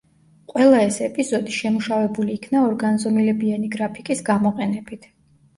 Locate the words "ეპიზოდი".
1.07-1.53